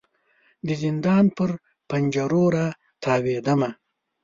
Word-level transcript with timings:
د 0.67 0.69
زندان 0.83 1.25
پر 1.37 1.49
پنجرو 1.89 2.43
را 2.55 2.67
تاویدمه 3.03 3.69